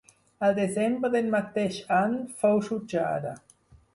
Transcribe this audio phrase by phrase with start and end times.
[0.45, 3.37] Al desembre del mateix any fou jutjada.